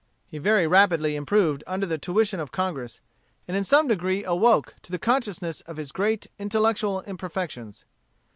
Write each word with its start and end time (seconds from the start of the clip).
He 0.25 0.39
very 0.39 0.65
rapidly 0.65 1.15
improved 1.15 1.63
under 1.67 1.85
the 1.85 1.99
tuition 1.99 2.39
of 2.39 2.51
Congress; 2.51 3.01
and 3.47 3.55
in 3.55 3.63
some 3.63 3.87
degree 3.87 4.23
awoke 4.23 4.73
to 4.81 4.91
the 4.91 4.97
consciousness 4.97 5.61
of 5.67 5.77
his 5.77 5.91
great 5.91 6.25
intellectual 6.39 7.01
imperfections. 7.01 7.85